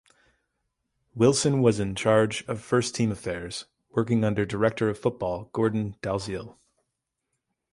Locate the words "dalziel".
6.01-6.57